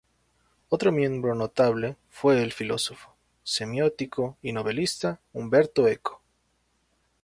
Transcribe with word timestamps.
Otro 0.69 0.91
miembro 0.91 1.35
notable 1.35 1.95
fue 2.09 2.41
el 2.41 2.53
filósofo, 2.53 3.15
semiótico 3.43 4.35
y 4.41 4.51
novelista 4.51 5.19
Umberto 5.31 5.87
Eco. 5.87 6.23